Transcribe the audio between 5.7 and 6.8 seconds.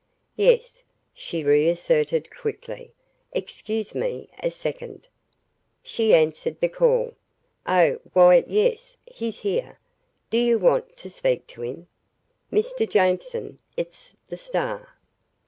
She answered the